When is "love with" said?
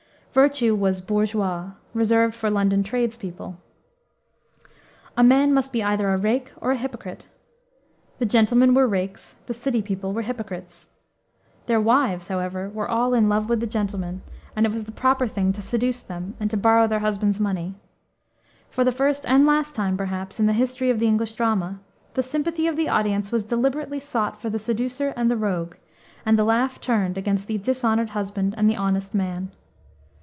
13.27-13.59